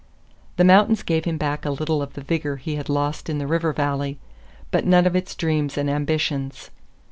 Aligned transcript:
The 0.55 0.63
mountains 0.63 1.03
gave 1.03 1.25
him 1.25 1.37
back 1.37 1.63
a 1.63 1.69
little 1.69 2.01
of 2.01 2.13
the 2.13 2.21
vigor 2.23 2.55
he 2.55 2.73
had 2.73 2.89
lost 2.89 3.29
in 3.29 3.37
the 3.37 3.45
river 3.45 3.71
valley, 3.71 4.17
but 4.71 4.83
none 4.83 5.05
of 5.05 5.15
its 5.15 5.35
dreams 5.35 5.77
and 5.77 5.87
ambitions. 5.91 6.71